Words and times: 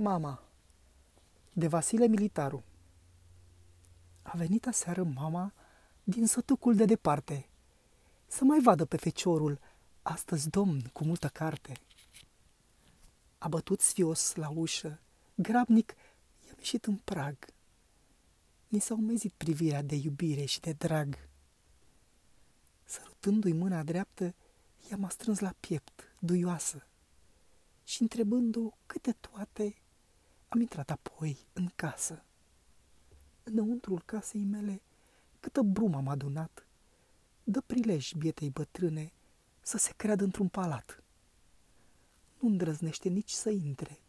Mama 0.00 0.42
de 1.52 1.66
Vasile 1.66 2.06
Militaru 2.06 2.64
A 4.22 4.36
venit 4.36 4.66
aseară 4.66 5.02
mama 5.02 5.52
din 6.04 6.26
sătucul 6.26 6.74
de 6.74 6.84
departe 6.84 7.48
Să 8.26 8.44
mai 8.44 8.60
vadă 8.60 8.84
pe 8.84 8.96
feciorul, 8.96 9.58
astăzi 10.02 10.48
domn 10.48 10.80
cu 10.92 11.04
multă 11.04 11.28
carte. 11.28 11.80
A 13.38 13.48
bătut 13.48 13.80
sfios 13.80 14.34
la 14.34 14.48
ușă, 14.48 15.00
grabnic 15.34 15.94
i-am 16.46 16.56
ieșit 16.58 16.84
în 16.84 16.96
prag. 16.96 17.36
Ni 18.68 18.78
s-a 18.78 18.94
umezit 18.94 19.32
privirea 19.36 19.82
de 19.82 19.94
iubire 19.94 20.44
și 20.44 20.60
de 20.60 20.72
drag. 20.72 21.28
Sărutându-i 22.84 23.52
mâna 23.52 23.82
dreaptă, 23.82 24.34
i-am 24.90 25.08
strâns 25.08 25.38
la 25.38 25.54
piept, 25.60 26.12
duioasă, 26.18 26.86
și 27.84 28.02
întrebând-o 28.02 28.70
câte 28.86 29.12
toate, 29.12 29.76
am 30.48 30.60
intrat 30.60 30.90
apoi 30.90 31.46
în 31.52 31.68
casă. 31.74 32.24
Înăuntrul 33.42 34.02
casei 34.04 34.44
mele, 34.44 34.82
câtă 35.40 35.62
brumă 35.62 35.96
am 35.96 36.08
adunat, 36.08 36.66
dă 37.44 37.60
prilej 37.60 38.12
bietei 38.12 38.50
bătrâne 38.50 39.12
să 39.60 39.78
se 39.78 39.92
creadă 39.96 40.24
într-un 40.24 40.48
palat. 40.48 41.02
Nu 42.40 42.48
îndrăznește 42.48 43.08
nici 43.08 43.30
să 43.30 43.50
intre, 43.50 44.00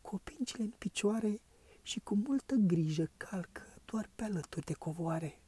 cu 0.00 0.14
opincile 0.14 0.62
în 0.62 0.72
picioare 0.78 1.40
și 1.82 2.00
cu 2.00 2.14
multă 2.14 2.54
grijă 2.54 3.10
calcă 3.16 3.62
doar 3.84 4.10
pe 4.14 4.24
alături 4.24 4.64
de 4.64 4.72
covoare. 4.72 5.40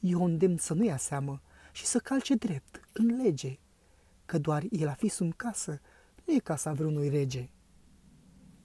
Eu 0.00 0.24
îndemn 0.24 0.56
să 0.56 0.74
nu 0.74 0.84
ia 0.84 0.96
seamă 0.96 1.42
și 1.72 1.84
să 1.84 1.98
calce 1.98 2.34
drept, 2.34 2.80
în 2.92 3.22
lege, 3.22 3.58
că 4.26 4.38
doar 4.38 4.64
el 4.70 4.88
a 4.88 4.94
fi 4.94 5.12
în 5.18 5.30
casă, 5.30 5.80
nu 6.24 6.34
e 6.34 6.38
casa 6.38 6.72
vreunui 6.72 7.08
rege 7.08 7.48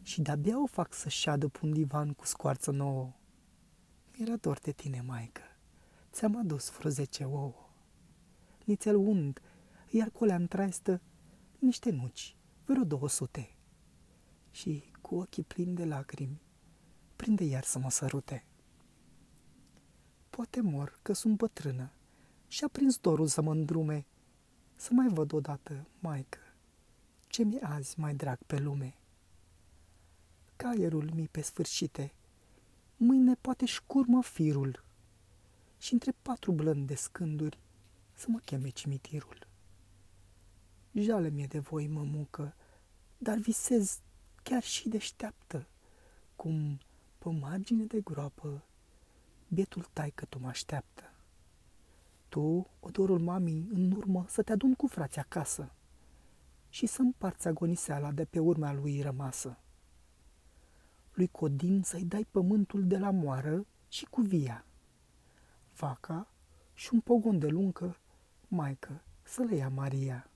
și 0.10 0.22
de-abia 0.22 0.62
o 0.62 0.66
fac 0.66 0.94
să 0.94 1.10
șadă 1.10 1.48
pe 1.48 1.60
un 1.62 1.74
divan 1.74 2.14
cu 2.14 2.26
scoarță 2.26 2.72
nouă. 2.72 3.14
Mi-era 4.18 4.36
dor 4.36 4.60
de 4.60 4.72
tine, 4.72 5.02
maică, 5.02 5.42
ți-am 6.12 6.38
adus 6.38 6.70
vreo 6.70 6.92
zece 6.92 7.24
ouă. 7.24 7.70
Nițel 8.66 8.96
und, 8.96 9.42
iar 9.90 10.10
colea 10.10 10.36
întreastă 10.36 11.02
niște 11.60 11.90
nuci, 11.90 12.36
vreo 12.66 12.84
două 12.84 13.10
sute. 13.10 13.56
Și 14.52 14.84
cu 15.02 15.16
ochii 15.16 15.44
plini 15.44 15.76
de 15.76 15.86
lacrimi, 15.86 16.42
prinde 17.16 17.44
iar 17.44 17.64
să 17.64 17.80
mă 17.80 17.90
sărute. 17.90 18.46
Poate 20.30 20.62
mor 20.62 21.00
că 21.02 21.14
sunt 21.14 21.38
bătrână 21.38 21.92
și-a 22.48 22.68
prins 22.68 22.98
dorul 22.98 23.28
să 23.28 23.42
mă 23.42 23.52
îndrume, 23.52 24.06
să 24.76 24.90
mai 24.94 25.08
văd 25.08 25.34
odată, 25.34 25.88
maică, 26.00 26.40
ce 27.28 27.44
mi-e 27.44 27.60
azi 27.64 28.00
mai 28.00 28.16
drag 28.16 28.38
pe 28.48 28.60
lume 28.60 28.99
caierul 30.62 31.12
mi 31.14 31.28
pe 31.28 31.42
sfârșite. 31.42 32.14
Mâine 32.98 33.36
poate 33.36 33.66
curmă 33.88 34.24
firul 34.24 34.84
și 35.78 35.94
între 35.94 36.14
patru 36.22 36.52
blânde 36.52 36.96
scânduri 36.96 37.60
să 38.14 38.26
mă 38.30 38.40
cheme 38.40 38.70
cimitirul. 38.70 39.48
Jale 40.94 41.30
mi-e 41.30 41.46
de 41.46 41.60
voi, 41.60 41.88
mămucă, 41.88 42.56
dar 43.18 43.38
visez 43.38 44.00
chiar 44.44 44.64
și 44.64 44.90
deșteaptă, 44.90 45.68
cum 46.36 46.80
pe 47.18 47.30
margine 47.30 47.84
de 47.84 48.00
groapă 48.00 48.64
bietul 49.48 49.86
taică 49.94 50.26
tu 50.26 50.40
mă 50.40 50.48
așteaptă. 50.48 51.14
Tu, 52.30 52.68
odorul 52.80 53.20
mamii, 53.20 53.68
în 53.74 53.92
urmă 53.92 54.26
să 54.28 54.42
te 54.42 54.52
adun 54.52 54.74
cu 54.74 54.88
frații 54.88 55.22
acasă 55.22 55.72
și 56.70 56.86
să 56.86 57.02
împarți 57.02 57.48
agoniseala 57.48 58.12
de 58.12 58.26
pe 58.26 58.40
urmea 58.40 58.74
lui 58.74 59.02
rămasă 59.02 59.58
lui 61.20 61.28
Codin 61.28 61.82
să-i 61.84 62.04
dai 62.04 62.28
pământul 62.32 62.88
de 62.88 62.98
la 62.98 63.10
moară 63.10 63.66
și 63.90 64.06
cu 64.06 64.22
via. 64.22 64.66
Vaca 65.76 66.28
și 66.74 66.90
un 66.94 67.00
pogon 67.00 67.40
de 67.40 67.48
luncă, 67.48 67.98
maică, 68.48 69.02
să 69.24 69.42
le 69.42 69.56
ia 69.56 69.70
Maria. 69.70 70.30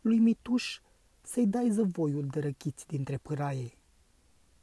Lui 0.00 0.18
Mituș 0.18 0.80
să-i 1.22 1.46
dai 1.46 1.70
zăvoiul 1.70 2.26
de 2.26 2.40
răchiți 2.40 2.86
dintre 2.86 3.16
pâraie. 3.16 3.72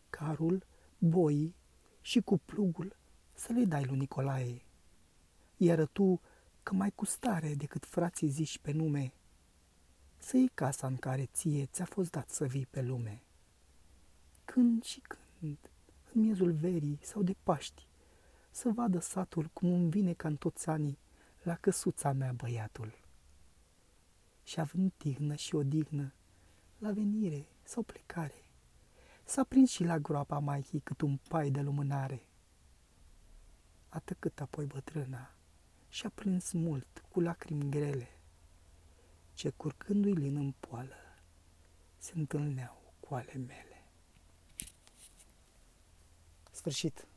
Carul, 0.09 0.65
boii 0.97 1.55
și 2.01 2.21
cu 2.21 2.37
plugul 2.37 2.95
să 3.33 3.53
le 3.53 3.65
dai 3.65 3.85
lui 3.85 3.97
Nicolae. 3.97 4.61
Iar 5.57 5.85
tu, 5.85 6.21
că 6.63 6.73
mai 6.73 6.91
cu 6.91 7.05
stare 7.05 7.55
decât 7.55 7.85
frații 7.85 8.27
zici 8.27 8.59
pe 8.59 8.71
nume, 8.71 9.13
să 10.17 10.37
iei 10.37 10.51
casa 10.53 10.87
în 10.87 10.95
care 10.95 11.29
ție 11.33 11.65
ți-a 11.65 11.85
fost 11.85 12.11
dat 12.11 12.29
să 12.29 12.45
vii 12.45 12.65
pe 12.65 12.81
lume 12.81 13.23
când 14.53 14.83
și 14.83 14.99
când, 14.99 15.57
în 16.13 16.21
miezul 16.21 16.51
verii 16.51 16.99
sau 17.01 17.23
de 17.23 17.35
Paști, 17.43 17.87
să 18.51 18.69
vadă 18.69 18.99
satul 18.99 19.47
cum 19.53 19.73
îmi 19.73 19.89
vine 19.89 20.13
ca 20.13 20.27
în 20.27 20.35
toți 20.35 20.69
anii 20.69 20.99
la 21.43 21.55
căsuța 21.55 22.11
mea 22.11 22.31
băiatul. 22.31 22.99
Și 24.43 24.59
având 24.59 24.91
tihnă 24.97 25.35
și 25.35 25.55
odihnă, 25.55 26.13
la 26.77 26.91
venire 26.91 27.47
sau 27.63 27.83
plecare, 27.83 28.49
s-a 29.23 29.43
prins 29.43 29.69
și 29.69 29.83
la 29.83 29.99
groapa 29.99 30.39
maicii 30.39 30.79
cât 30.79 31.01
un 31.01 31.17
pai 31.27 31.51
de 31.51 31.61
lumânare. 31.61 32.27
A 33.89 33.99
tăcât 33.99 34.41
apoi 34.41 34.65
bătrâna 34.65 35.35
și 35.87 36.05
a 36.05 36.09
prins 36.09 36.51
mult 36.51 37.05
cu 37.09 37.19
lacrimi 37.19 37.69
grele, 37.69 38.09
ce 39.33 39.49
curcându-i 39.49 40.13
lin 40.13 40.35
în 40.35 40.53
poală, 40.59 40.95
se 41.97 42.11
întâlneau 42.15 42.93
cu 42.99 43.13
ale 43.13 43.33
mele. 43.33 43.72
Sfârșit. 46.63 47.07